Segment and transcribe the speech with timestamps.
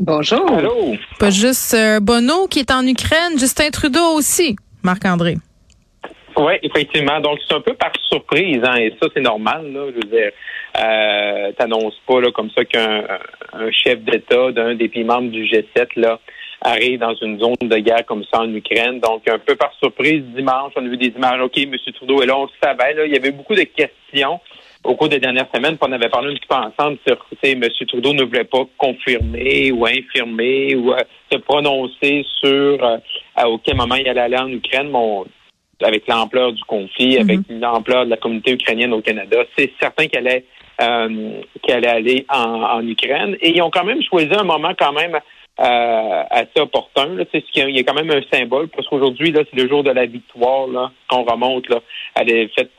[0.00, 0.50] Bonjour.
[0.50, 0.96] allô?
[1.18, 4.56] Pas juste euh, Bono qui est en Ukraine, Justin Trudeau aussi.
[4.82, 5.36] Marc-André.
[6.38, 7.20] Oui, effectivement.
[7.20, 9.88] Donc, c'est un peu par surprise, hein, et ça, c'est normal, là.
[9.90, 10.30] Je veux dire,
[10.82, 13.04] euh, t'annonces pas, là, comme ça, qu'un
[13.52, 16.18] un chef d'État d'un des pays membres du G7, là,
[16.62, 19.00] arrive dans une zone de guerre comme ça en Ukraine.
[19.00, 21.42] Donc, un peu par surprise, dimanche, on a vu des images.
[21.42, 21.76] OK, M.
[21.94, 23.04] Trudeau est là, on le savait, là.
[23.04, 24.40] Il y avait beaucoup de questions
[24.84, 27.62] au cours des dernières semaines, on avait parlé un petit peu ensemble sur, M.
[27.86, 30.98] Trudeau ne voulait pas confirmer ou infirmer ou euh,
[31.30, 32.96] se prononcer sur euh,
[33.36, 34.88] à auquel moment il allait aller en Ukraine.
[34.90, 35.26] Mon,
[35.82, 40.28] avec l'ampleur du conflit, avec l'ampleur de la communauté ukrainienne au Canada, c'est certain qu'elle
[40.28, 40.44] allait,
[40.80, 43.36] euh, qu'elle allait aller en, en Ukraine.
[43.40, 45.18] Et ils ont quand même choisi un moment quand même
[45.60, 47.14] euh, assez opportun.
[47.16, 47.24] Là.
[47.32, 50.06] Il y a- quand même un symbole, parce qu'aujourd'hui, là, c'est le jour de la
[50.06, 51.68] victoire, là, qu'on remonte.
[51.68, 51.80] Là.
[52.14, 52.70] Elle est faite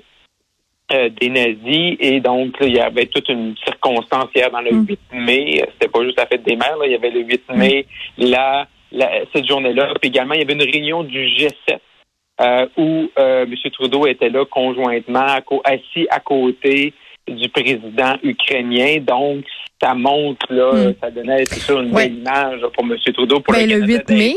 [0.93, 4.71] euh, des nazis et donc là, il y avait toute une circonstance hier dans le
[4.71, 5.63] 8 mai.
[5.73, 6.85] C'était pas juste la fête des mères, là.
[6.85, 7.85] il y avait le 8 mai,
[8.17, 9.93] là, la- cette journée-là.
[10.01, 11.79] Puis également, il y avait une réunion du G7
[12.41, 13.55] euh, où euh, M.
[13.71, 15.25] Trudeau était là conjointement,
[15.63, 16.93] assis à côté
[17.29, 18.97] du président ukrainien.
[18.99, 19.45] Donc,
[19.81, 20.93] ça montre, là, Mm.
[21.01, 22.07] ça donnait, c'est sûr, une Ouais.
[22.09, 22.95] belle image là, pour M.
[23.13, 23.39] Trudeau.
[23.39, 24.35] Pour Ben, le Canada 8 mai,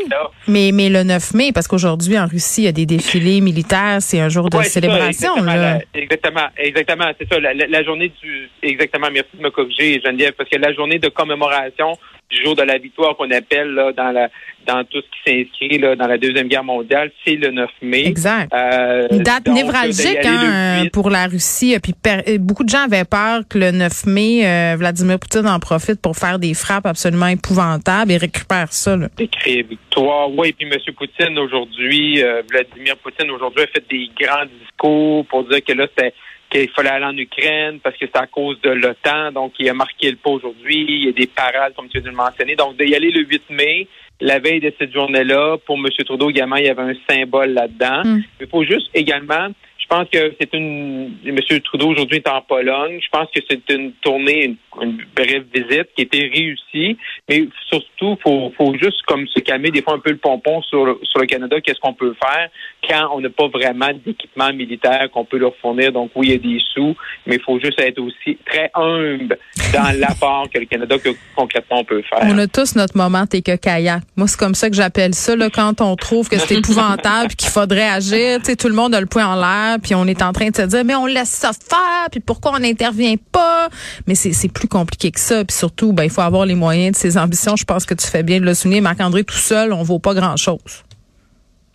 [0.49, 3.99] mais, mais le 9 mai, parce qu'aujourd'hui, en Russie, il y a des défilés militaires.
[4.01, 5.37] C'est un jour de Ouais, c'est ça, célébration.
[5.37, 5.79] exactement, là.
[5.95, 7.39] la- exactement, exactement, c'est ça.
[7.41, 9.09] La, la- la journée du, exactement.
[9.13, 11.97] Merci de me corriger, Geneviève, parce que la journée de commémoration
[12.31, 14.29] du jour de la victoire qu'on appelle là, dans la,
[14.67, 18.07] dans tout ce qui s'inscrit là, dans la deuxième guerre mondiale, c'est le 9 mai.
[18.07, 18.53] Exact.
[18.53, 20.91] Euh, Une date donc, névralgique hein, le 8.
[20.91, 21.77] pour la Russie.
[21.83, 25.47] Puis per- euh, beaucoup de gens avaient peur que le 9 mai, euh, Vladimir Poutine
[25.47, 28.97] en profite pour faire des frappes absolument épouvantables et récupère ça.
[28.97, 29.09] Là.
[29.19, 30.31] Écrit victoire.
[30.37, 30.79] Oui, puis M.
[30.97, 35.87] Poutine aujourd'hui, euh, Vladimir Poutine aujourd'hui a fait des grands discours pour dire que là,
[35.97, 36.15] c'était
[36.55, 39.33] qu'il fallait aller en Ukraine parce que c'est à cause de l'OTAN.
[39.33, 40.87] Donc, il a marqué le pas aujourd'hui.
[40.89, 42.57] Il y a des parades, comme tu viens de le mentionner.
[42.57, 43.89] Donc, d'y aller le 8 mai,
[44.21, 45.87] la veille de cette journée-là, pour M.
[46.05, 48.03] Trudeau également, il y avait un symbole là-dedans.
[48.05, 48.23] Mm.
[48.41, 49.49] Il faut juste également,
[49.85, 51.13] je pense que c'est une.
[51.27, 51.39] M.
[51.63, 53.01] Trudeau aujourd'hui est en Pologne.
[53.03, 56.97] Je pense que c'est une tournée, une, une brève visite qui a été réussie.
[57.29, 60.87] Mais surtout, faut, faut juste comme se calmer des fois un peu le pompon sur
[60.87, 61.61] le, sur le Canada.
[61.61, 62.49] Qu'est-ce qu'on peut faire
[62.89, 65.93] quand on n'a pas vraiment d'équipement militaire qu'on peut leur fournir?
[65.93, 66.97] Donc oui, il y a des sous,
[67.27, 69.39] mais il faut juste être aussi très humble
[69.75, 72.21] dans l'apport que le Canada que concrètement on peut faire.
[72.23, 74.03] On a tous notre moment t'es que kayak.
[74.17, 77.51] Moi, c'est comme ça que j'appelle ça là, quand on trouve que c'est épouvantable qu'il
[77.51, 78.39] faudrait agir.
[78.39, 80.51] Tu sais, tout le monde a le poing en l'air puis on est en train
[80.51, 83.69] de se dire mais on laisse ça faire puis pourquoi on n'intervient pas?
[84.07, 85.45] Mais c'est plus compliqué que ça.
[85.45, 87.57] Puis surtout, ben il faut avoir les moyens de ses ambitions.
[87.57, 88.81] Je pense que tu fais bien de le souligner.
[88.81, 90.85] Marc-André tout seul, on vaut pas grand chose.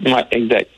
[0.06, 0.70] Oui, exact.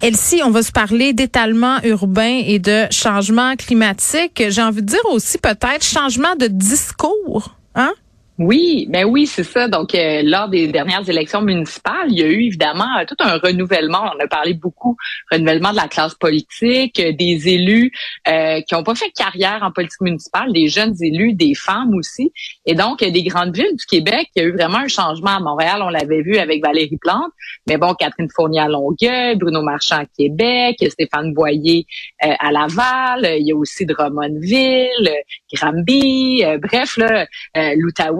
[0.00, 4.42] Elsie, on va se parler d'étalement urbain et de changement climatique.
[4.48, 7.56] J'ai envie de dire aussi peut-être changement de discours.
[7.74, 7.92] Hein?
[8.38, 9.66] Oui, ben oui, c'est ça.
[9.66, 13.36] Donc, euh, lors des dernières élections municipales, il y a eu évidemment euh, tout un
[13.36, 14.12] renouvellement.
[14.14, 14.96] On a parlé beaucoup
[15.32, 17.90] renouvellement de la classe politique, euh, des élus
[18.28, 22.32] euh, qui n'ont pas fait carrière en politique municipale, des jeunes élus, des femmes aussi.
[22.64, 25.30] Et donc, des grandes villes du Québec, il y a eu vraiment un changement.
[25.30, 27.32] À Montréal, on l'avait vu avec Valérie Plante,
[27.66, 31.86] mais bon, Catherine Fournier à Longueuil, Bruno Marchand à Québec, Stéphane Boyer
[32.20, 35.10] à Laval, il y a aussi Drummondville,
[35.52, 37.26] Granby, bref, là,
[37.56, 37.74] euh,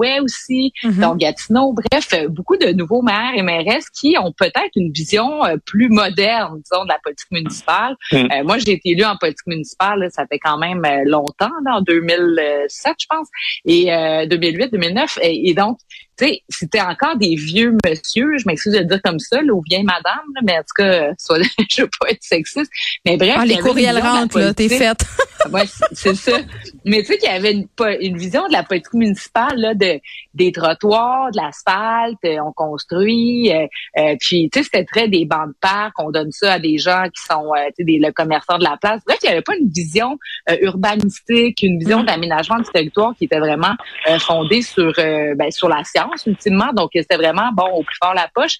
[0.08, 1.00] l'Outaouais aussi, Mhm.
[1.00, 5.44] donc Gatineau, bref, euh, beaucoup de nouveaux maires et mairesses qui ont peut-être une vision
[5.44, 7.96] euh, plus moderne, disons, de la politique municipale.
[8.12, 8.16] Mm.
[8.16, 11.76] Euh, moi, j'ai été élue en politique municipale, là, ça fait quand même longtemps, là,
[11.76, 13.28] en 2007, je pense,
[13.64, 15.78] et euh, 2008, 2009, et, et donc,
[16.19, 19.53] tu sais, c'était encore des vieux monsieur, je m'excuse de le dire comme ça, là,
[19.53, 21.38] ou vieille madame, là, mais en tout cas, euh, soit,
[21.70, 22.70] je veux pas être sexiste,
[23.05, 23.37] mais bref.
[23.38, 25.05] Ah, les courriels rentrent, là, t'es faite.
[25.53, 25.62] Ouais,
[25.93, 26.37] c'est- ça.
[26.85, 27.69] Mais tu sais qu'il y avait une,
[28.00, 30.00] une vision de la politique municipale là, de
[30.35, 33.53] des trottoirs, de l'asphalte, euh, on construit.
[33.53, 33.67] euh,
[33.99, 36.76] euh, puis tu sais c'était très des bancs de parc, on donne ça à des
[36.79, 39.00] gens qui sont euh, tu sais des le commerçants de la place.
[39.06, 40.19] Bref, il n'y avait pas une vision
[40.61, 43.75] urbanistique, une vision d'aménagement du territoire qui était vraiment
[44.19, 46.72] fondée sur ben, sur la science ultimement.
[46.72, 48.56] Donc c'était vraiment bon au plus fort la poche.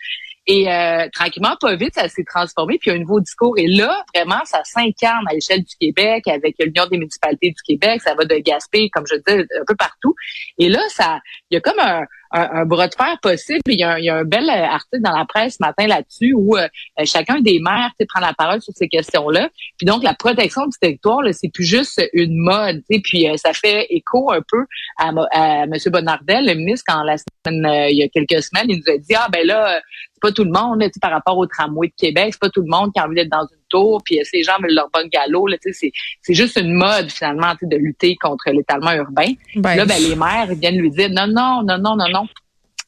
[0.50, 2.78] Et euh, tranquillement, pas vite, ça s'est transformé.
[2.78, 3.58] Puis il y a un nouveau discours.
[3.58, 8.00] Et là, vraiment, ça s'incarne à l'échelle du Québec avec l'Union des municipalités du Québec.
[8.00, 10.14] Ça va de Gaspé, comme je disais, un peu partout.
[10.56, 13.60] Et là, ça, il y a comme un, un, bras de fer possible.
[13.69, 15.86] Il y, a un, il y a un bel article dans la presse ce matin
[15.86, 16.56] là-dessus où
[17.04, 19.48] chacun des maires prend la parole sur ces questions-là.
[19.76, 22.82] Puis donc, la protection du territoire, c'est plus juste une mode.
[22.88, 24.64] Puis ça fait écho un peu
[24.98, 25.72] à, à M.
[25.86, 29.14] Bonnardel, le ministre, quand la semaine, il y a quelques semaines, il nous a dit,
[29.14, 29.80] ah ben là,
[30.18, 32.62] c'est pas tout le monde, là, par rapport au tramway de Québec, c'est pas tout
[32.62, 35.06] le monde qui a envie d'être dans une tour, puis ces gens veulent leur bon
[35.08, 35.46] galop.
[35.46, 35.92] Là, c'est,
[36.22, 39.32] c'est juste une mode, finalement, de lutter contre l'étalement urbain.
[39.56, 42.26] Ben, là, ben, les maires viennent lui dire non, non, non, non, non, non.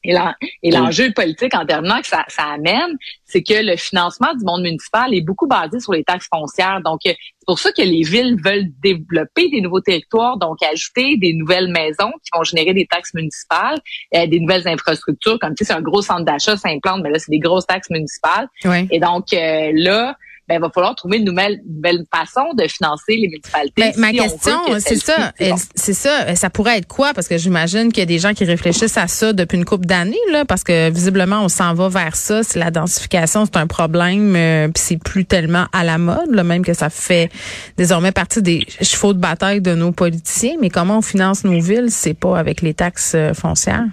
[0.03, 4.63] Et l'enjeu politique en terminant que ça, ça amène, c'est que le financement du monde
[4.63, 6.81] municipal est beaucoup basé sur les taxes foncières.
[6.83, 11.33] Donc, c'est pour ça que les villes veulent développer des nouveaux territoires, donc ajouter des
[11.33, 13.79] nouvelles maisons qui vont générer des taxes municipales,
[14.15, 17.09] euh, des nouvelles infrastructures, comme tu sais, c'est un gros centre d'achat, ça implante, mais
[17.09, 18.47] là, c'est des grosses taxes municipales.
[18.91, 20.15] Et donc, euh, là,
[20.47, 23.81] ben, il va falloir trouver une nouvelle, nouvelle façon de financer les municipalités.
[23.81, 25.31] Ben, ma question, c'est ça.
[25.75, 26.35] C'est ça.
[26.35, 27.13] Ça pourrait être quoi?
[27.13, 29.85] Parce que j'imagine qu'il y a des gens qui réfléchissent à ça depuis une couple
[29.85, 32.43] d'années, là, parce que visiblement, on s'en va vers ça.
[32.43, 36.43] Si la densification, c'est un problème, euh, puis c'est plus tellement à la mode, là,
[36.43, 37.29] même que ça fait
[37.77, 40.55] désormais partie des chevaux de bataille de nos politiciens.
[40.59, 41.89] Mais comment on finance nos villes?
[41.89, 43.85] C'est pas avec les taxes euh, foncières?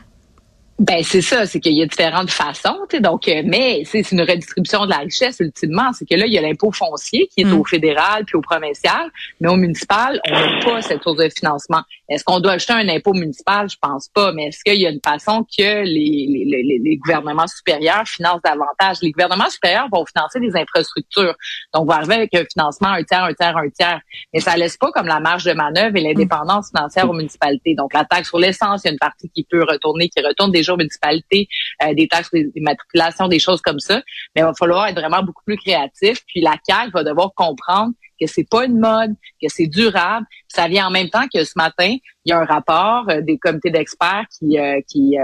[0.79, 4.85] Ben c'est ça, c'est qu'il y a différentes façons, donc euh, mais c'est une redistribution
[4.85, 7.65] de la richesse ultimement, c'est que là il y a l'impôt foncier qui est au
[7.65, 9.11] fédéral puis au provincial,
[9.41, 11.83] mais au municipal on n'a pas cette source de financement.
[12.09, 13.69] Est-ce qu'on doit acheter un impôt municipal?
[13.69, 17.47] Je pense pas, mais est-ce qu'il y a une façon que les, les, les, gouvernements
[17.47, 18.99] supérieurs financent davantage?
[19.03, 21.35] Les gouvernements supérieurs vont financer des infrastructures,
[21.75, 24.01] donc vont arriver avec un financement un tiers, un tiers, un tiers,
[24.33, 27.75] mais ça laisse pas comme la marge de manœuvre et l'indépendance financière aux municipalités.
[27.75, 30.53] Donc la taxe sur l'essence, il y a une partie qui peut retourner, qui retourne
[30.69, 31.49] déjà municipalité,
[31.82, 34.03] euh, des taxes, des, matriculations, des choses comme ça.
[34.35, 36.19] Mais il va falloir être vraiment beaucoup plus créatif.
[36.26, 40.26] Puis la CAQ va devoir comprendre que c'est pas une mode, que c'est durable.
[40.49, 41.94] ça vient en même temps que ce matin,
[42.25, 45.17] il y a un rapport euh, des comités d'experts qui, euh, qui,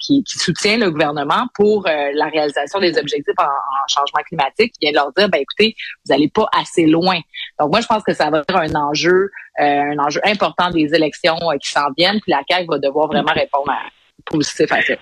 [0.00, 4.72] qui, soutient le gouvernement pour la réalisation des objectifs en, changement climatique.
[4.72, 7.20] Qui vient de leur dire, ben écoutez, vous n'allez pas assez loin.
[7.60, 11.38] Donc moi, je pense que ça va être un enjeu, un enjeu important des élections
[11.62, 12.20] qui s'en viennent.
[12.20, 13.78] Puis la CAQ va devoir vraiment répondre à,
[14.24, 14.94] positif à ça.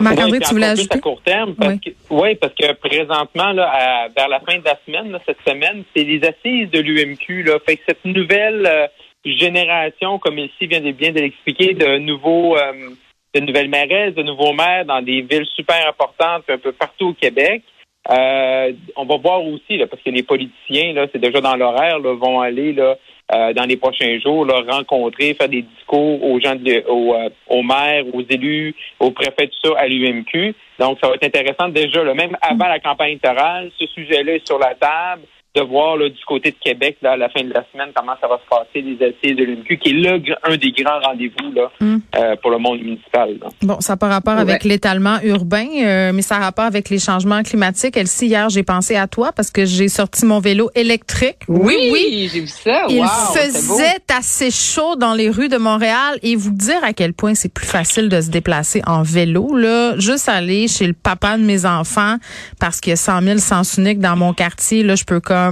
[0.00, 0.98] Marc-André, tu voulais ajouter?
[0.98, 1.54] à court terme.
[1.54, 1.80] Parce oui.
[1.80, 6.04] Que, oui, parce que présentement, là, vers la fin de la semaine, cette semaine, c'est
[6.04, 7.50] les assises de l'UMQ.
[7.66, 8.86] Fait que cette nouvelle euh,
[9.24, 12.90] génération, comme ici vient de bien de l'expliquer, de nouveaux euh,
[13.34, 17.14] de nouvelles maires, de nouveaux maires dans des villes super importantes un peu partout au
[17.14, 17.62] Québec.
[18.10, 22.00] Euh, on va voir aussi, là, parce que les politiciens, là, c'est déjà dans l'horaire,
[22.00, 22.96] vont aller là,
[23.32, 27.30] euh, dans les prochains jours, là, rencontrer, faire des discours aux gens, de, aux, euh,
[27.48, 30.54] aux, maires, aux élus, aux préfets, tout ça, à l'UMQ.
[30.78, 34.46] Donc, ça va être intéressant déjà, là, même avant la campagne électorale, ce sujet-là est
[34.46, 35.22] sur la table
[35.54, 38.14] de voir là, du côté de Québec là, à la fin de la semaine comment
[38.20, 41.52] ça va se passer les assises de l'UMQ, qui est là un des grands rendez-vous
[41.52, 41.98] là hmm.
[42.16, 43.38] euh, pour le monde municipal.
[43.62, 46.98] Bon, ça n'a pas rapport avec l'étalement urbain, euh, mais ça a rapport avec les
[46.98, 47.96] changements climatiques.
[47.96, 51.38] Elsie, hier, j'ai pensé à toi parce que j'ai sorti mon vélo électrique.
[51.46, 52.86] Oui, oui, j'ai vu ça.
[52.88, 57.34] Il faisait assez chaud dans les rues de Montréal et vous dire à quel point
[57.34, 59.56] c'est plus facile de se déplacer en vélo.
[59.56, 62.16] Là, juste aller chez le papa de mes enfants
[62.58, 64.82] parce qu'il y a 100 000 sens uniques dans mon quartier.
[64.82, 65.43] Là, je peux comme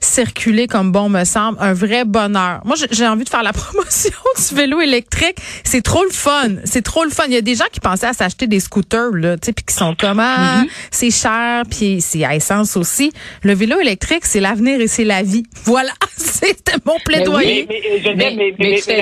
[0.00, 2.60] circuler comme bon me semble, un vrai bonheur.
[2.64, 5.36] Moi, j'ai envie de faire la promotion du vélo électrique.
[5.64, 6.56] C'est trop le fun.
[6.64, 7.24] C'est trop le fun.
[7.26, 9.64] Il y a des gens qui pensaient à s'acheter des scooters, là, tu sais, puis
[9.64, 10.68] qui sont comme, ah, mm-hmm.
[10.90, 13.12] c'est cher, puis c'est à essence aussi.
[13.42, 15.44] Le vélo électrique, c'est l'avenir et c'est la vie.
[15.64, 15.92] Voilà.
[16.16, 17.66] C'était mon plaidoyer.
[17.68, 19.00] Mais, mais, Geneviève, mais, mais, c'est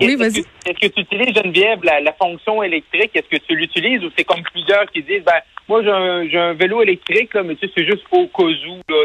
[0.00, 0.16] oui,
[0.66, 3.10] est-ce que tu utilises, Geneviève, la, la fonction électrique?
[3.14, 6.52] Est-ce que tu l'utilises ou c'est comme plusieurs qui disent, ben, moi, j'ai un, un,
[6.54, 8.80] vélo électrique, là, mais tu sais, c'est juste au cas où.
[8.88, 9.04] Là,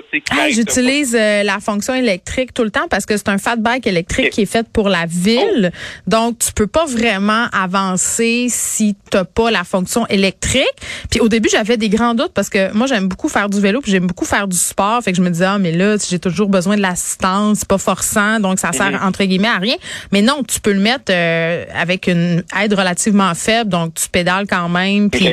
[0.50, 4.32] j'utilise euh, la fonction électrique tout le temps parce que c'est un fat bike électrique
[4.32, 5.72] qui est fait pour la ville.
[6.08, 10.66] Donc, tu peux pas vraiment avancer si t'as pas la fonction électrique.
[11.10, 13.82] Puis au début, j'avais des grands doutes parce que moi, j'aime beaucoup faire du vélo
[13.82, 15.02] puis j'aime beaucoup faire du sport.
[15.04, 18.40] Fait que je me disais, ah, mais là, j'ai toujours besoin de l'assistance, pas forçant,
[18.40, 19.08] donc ça sert, mm-hmm.
[19.08, 19.76] entre guillemets, à rien.
[20.12, 24.48] Mais non, tu peux le mettre euh, avec une aide relativement faible, donc tu pédales
[24.48, 25.10] quand même.
[25.10, 25.30] Puis,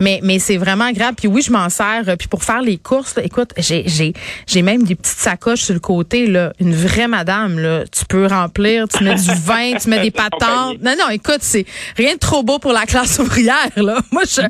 [0.00, 1.14] mais, mais c'est vraiment grave.
[1.16, 2.04] Puis oui, je m'en sers.
[2.08, 4.12] Euh, puis pour faire les courses, écoute, j'ai, j'ai,
[4.46, 6.52] j'ai même des petites sacoches sur le côté, là.
[6.60, 7.84] Une vraie madame, là.
[7.86, 10.80] Tu peux remplir, tu mets du vin, tu mets des patentes.
[10.82, 13.98] Non, non, écoute, c'est rien de trop beau pour la classe ouvrière, là.
[14.12, 14.42] Moi, je,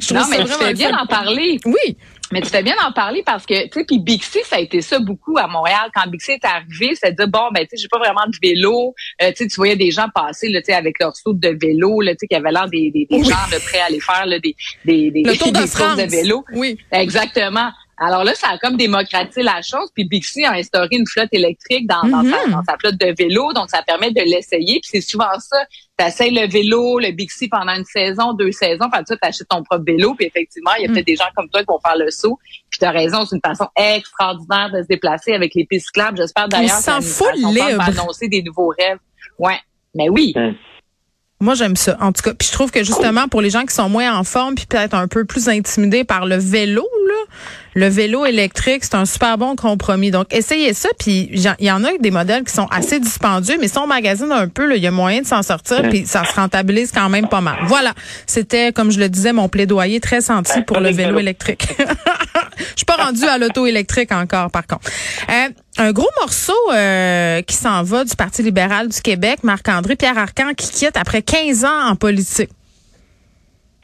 [0.00, 1.58] je trouve non, mais ça bien d'en parler.
[1.64, 1.96] Oui.
[2.32, 4.80] Mais tu fais bien d'en parler parce que, tu sais, puis Bixi, ça a été
[4.80, 5.90] ça beaucoup à Montréal.
[5.94, 8.92] Quand Bixi est arrivé, ça dit bon, ben, tu sais, j'ai pas vraiment de vélo.
[9.22, 11.56] Euh, tu sais, tu voyais des gens passer, là, tu sais, avec leur saut de
[11.60, 14.00] vélo, là, tu sais, qui avaient l'air des, des, des gens de prêts à aller
[14.00, 16.44] faire, là, des, des, des, Le tour de, de vélo.
[16.54, 16.76] Oui.
[16.90, 17.70] Exactement.
[17.98, 19.88] Alors là, ça a comme démocratisé la chose.
[19.94, 23.52] Puis Bixi a instauré une flotte électrique dans, dans, sa, dans sa flotte de vélo,
[23.52, 24.80] donc ça permet de l'essayer.
[24.80, 25.64] Puis c'est souvent ça.
[25.98, 29.62] Tu essayes le vélo, le Bixi pendant une saison, deux saisons, puis tu achètes ton
[29.62, 30.14] propre vélo.
[30.14, 30.94] Puis effectivement, il y a Mhm.
[30.94, 32.38] peut-être des gens comme toi qui vont faire le saut.
[32.70, 36.16] Puis tu as raison, c'est une façon extraordinaire de se déplacer avec les pistes cyclables.
[36.16, 37.80] J'espère d'ailleurs s'en que fout libre.
[37.80, 38.98] annoncer des nouveaux rêves.
[39.38, 39.58] Ouais,
[39.94, 40.32] mais oui.
[41.44, 41.98] Moi, j'aime ça.
[42.00, 44.24] En tout cas, puis je trouve que justement, pour les gens qui sont moins en
[44.24, 47.34] forme, puis peut-être un peu plus intimidés par le vélo, là,
[47.74, 50.10] le vélo électrique, c'est un super bon compromis.
[50.10, 50.88] Donc, essayez ça.
[50.98, 54.32] Puis, il y en a des modèles qui sont assez dispendieux, mais si on magasine
[54.32, 57.28] un peu, il y a moyen de s'en sortir, puis ça se rentabilise quand même
[57.28, 57.58] pas mal.
[57.66, 57.92] Voilà.
[58.26, 61.68] C'était, comme je le disais, mon plaidoyer très senti pour le vélo électrique.
[62.56, 64.88] Je suis pas rendue à l'auto électrique encore, par contre.
[65.28, 65.48] Euh,
[65.78, 70.54] un gros morceau euh, qui s'en va du Parti libéral du Québec, Marc-André Pierre Arcan,
[70.56, 72.50] qui quitte après 15 ans en politique.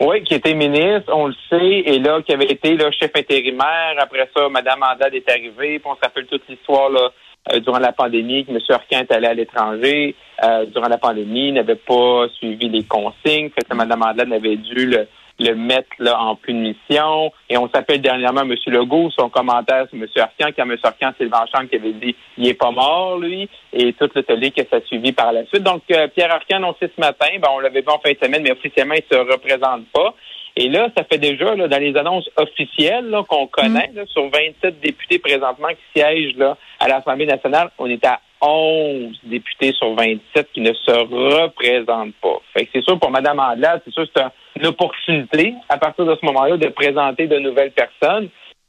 [0.01, 3.97] Oui, qui était ministre, on le sait, et là, qui avait été là, chef intérimaire.
[3.99, 7.11] Après ça, Mme Andade est arrivée, puis on se rappelle toute l'histoire là,
[7.53, 8.59] euh, durant la pandémie, que M.
[8.71, 13.75] Arcan est allé à l'étranger euh, durant la pandémie, n'avait pas suivi les consignes, que
[13.75, 15.07] Mme Andade avait dû le,
[15.41, 17.33] le mettre là, en punition.
[17.49, 18.55] Et on s'appelle dernièrement M.
[18.67, 20.07] Legault, son commentaire sur M.
[20.17, 20.77] Arcan, quand M.
[21.19, 24.51] C'est le Chambre qui avait dit il est pas mort, lui, et tout le tollé
[24.51, 25.63] que ça a suivi par la suite.
[25.63, 28.43] Donc, euh, Pierre Arcan annoncé ce matin, ben, on l'avait vu en fin de semaine,
[28.43, 30.15] mais officiellement, il se représente pas.
[30.57, 34.29] Et là, ça fait déjà, là, dans les annonces officielles là, qu'on connaît, là, sur
[34.31, 39.95] 27 députés présentement qui siègent là, à l'Assemblée nationale, on est à 11 députés sur
[39.95, 42.41] 27 qui ne se représentent pas.
[42.55, 46.05] Fait que c'est sûr, pour Mme Andelade, c'est sûr que c'est une opportunité, à partir
[46.05, 48.29] de ce moment-là, de présenter de nouvelles personnes.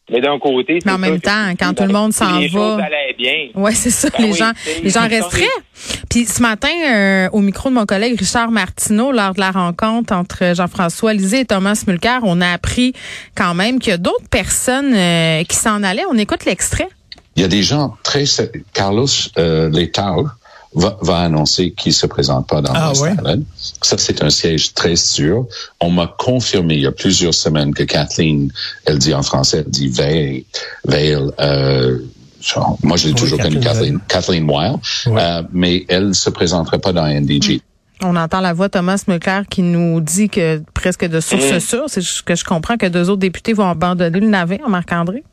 [0.10, 3.48] Mais d'un côté, Mais en même temps, quand tout le monde s'en va- bien.
[3.56, 4.10] Ouais, c'est ça.
[4.18, 4.52] Ben les oui, gens,
[4.84, 6.01] les gens resteraient.
[6.12, 10.14] Puis ce matin, euh, au micro de mon collègue Richard Martineau, lors de la rencontre
[10.14, 12.92] entre Jean-François Lisée et Thomas Mulcair, on a appris
[13.34, 16.04] quand même qu'il y a d'autres personnes euh, qui s'en allaient.
[16.12, 16.90] On écoute l'extrait.
[17.38, 18.26] Il y a des gens très...
[18.74, 20.28] Carlos euh, Letao
[20.76, 23.40] va, va annoncer qu'il se présente pas dans Ah le ouais?
[23.82, 25.46] Ça, c'est un siège très sûr.
[25.80, 28.52] On m'a confirmé il y a plusieurs semaines que Kathleen,
[28.84, 30.46] elle dit en français, elle dit Veil,
[30.84, 32.00] Veil, euh,
[32.42, 34.76] genre, moi je l'ai Oui, toujours connue Kathleen Kathleen, Weil,
[35.08, 35.22] Ouais.
[35.22, 37.62] euh, mais elle ne se présenterait pas dans NDG.
[38.04, 41.84] On entend la voix de Thomas Mulcair qui nous dit que presque de source sûre,
[41.88, 45.24] c'est ce que je comprends que deux autres députés vont abandonner le navire, Marc-André.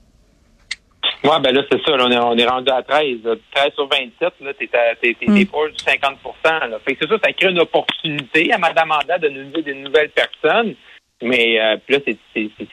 [1.24, 1.96] Ouais, ben là, c'est ça.
[1.96, 3.18] là, on, est, on est rendu à 13.
[3.24, 3.34] là.
[3.54, 4.68] 13 sur 27, là, t'es,
[5.02, 6.78] t'es, proche du 50 là.
[6.84, 10.10] Fait que c'est ça, ça crée une opportunité à Mme Anda de nous des nouvelles
[10.10, 10.74] personnes.
[11.20, 12.00] Mais euh, puis là,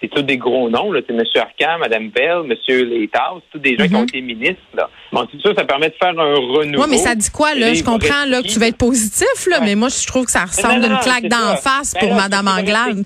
[0.02, 0.92] c'est, tous des gros noms.
[0.92, 1.02] Là.
[1.08, 1.24] C'est M.
[1.36, 2.56] Arcan, Mme Bell, M.
[2.90, 4.00] Létard, c'est tous des gens qui Mhm.
[4.00, 4.62] ont été ministres.
[4.76, 4.88] Là.
[5.12, 6.84] Bon, tout ça, ça permet de faire un renouveau.
[6.84, 7.74] Oui, mais ça dit quoi, là?
[7.74, 9.66] Je comprends là, que tu vas être positif, là, Ouais.
[9.66, 12.48] mais moi, je trouve que ça ressemble d'une claque d'en face Ben pour là, Mme
[12.48, 13.04] Anglade.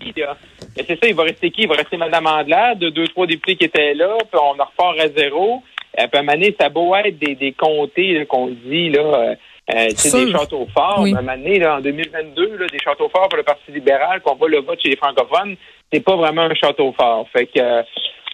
[0.78, 1.62] Mais c'est ça, il va rester qui?
[1.62, 5.08] Il va rester Mme Anglade, deux, trois députés qui étaient là, puis on repart à
[5.18, 5.64] zéro.
[5.98, 8.90] Euh, à un moment donné, ça a beau être des, des comtés là, qu'on dit,
[8.90, 9.36] là, euh,
[9.74, 10.26] euh, sais, Sûr.
[10.26, 11.02] des châteaux forts.
[11.02, 11.14] Oui.
[11.14, 14.22] À un moment donné, là, en 2022, là, des châteaux forts pour le Parti libéral,
[14.22, 15.56] qu'on voit le vote chez les francophones,
[15.92, 17.28] c'est pas vraiment un château fort.
[17.32, 17.84] Fait que, euh,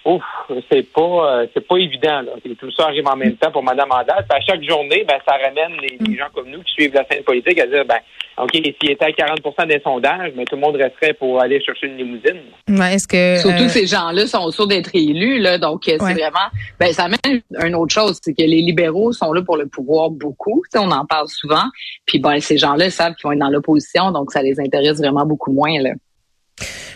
[0.06, 0.24] ouf,
[0.72, 1.02] c'est pas,
[1.42, 2.32] euh, c'est pas évident, là.
[2.46, 4.26] Et tout ça arrive en même temps pour Mme Andal.
[4.30, 7.24] À chaque journée, ben, ça ramène les, les gens comme nous qui suivent la scène
[7.24, 7.98] politique à dire, ben,
[8.38, 11.88] OK, s'il était à 40% des sondages, mais tout le monde resterait pour aller chercher
[11.88, 12.42] une limousine.
[12.70, 15.98] Ouais, est-ce que Surtout euh, ces gens-là sont sûrs d'être élus, là, donc Ouais.
[16.00, 16.48] c'est vraiment.
[16.80, 20.10] Ben, ça amène une autre chose, c'est que les libéraux sont là pour le pouvoir
[20.10, 20.62] beaucoup.
[20.72, 21.64] Tu sais, on en parle souvent.
[22.06, 25.26] Puis ben, ces gens-là savent qu'ils vont être dans l'opposition, donc ça les intéresse vraiment
[25.26, 25.80] beaucoup moins.
[25.82, 25.92] Là.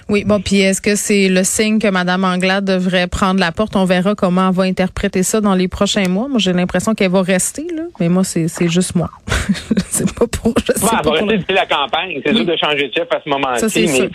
[0.10, 3.76] Oui, bon, puis est-ce que c'est le signe que Mme Anglade devrait prendre la porte?
[3.76, 6.28] On verra comment elle va interpréter ça dans les prochains mois.
[6.28, 7.84] Moi, j'ai l'impression qu'elle va rester, là.
[8.00, 9.10] Mais moi, c'est, c'est juste moi.
[9.90, 12.22] c'est pas pour, je sais Ouais, pas elle va pour rester le- d'ici la campagne.
[12.26, 12.38] C'est Oui.
[12.44, 14.10] dur de changer de chef à ce Ça, moment-ci, c'est mais sûr.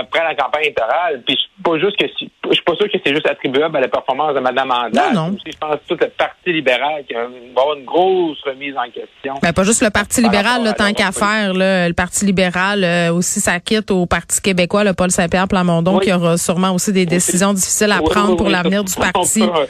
[0.00, 2.06] après la campagne électorale, puis je suis pas juste que
[2.48, 5.14] je suis pas sûr que c'est juste attribuable à la performance de Mme Andal.
[5.14, 5.28] Non, non.
[5.34, 7.22] Aussi, Je pense que tout le Parti libéral qui va
[7.60, 9.34] avoir une grosse remise en question.
[9.42, 12.84] Ben, pas juste le Parti Par libéral, à tant qu'à faire, là, le Parti libéral
[12.84, 16.04] euh, aussi, ça quitte au Parti québécois, le Paul Saint-Pierre Plamondon, Oui.
[16.04, 18.94] qui aura sûrement aussi des décisions difficiles à Oui, prendre oui, pour oui, l'avenir du
[18.94, 19.42] parti.
[19.42, 19.66] euh,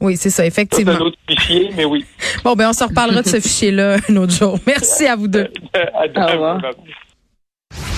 [0.00, 0.92] Oui, c'est ça, C'est effectivement.
[0.92, 2.04] un autre fichier, mais oui.
[2.44, 4.58] Bon, ben, on se reparlera de ce fichier-là un autre jour.
[4.66, 5.48] Merci à vous deux.
[5.74, 6.58] À Au revoir.
[6.58, 6.70] demain.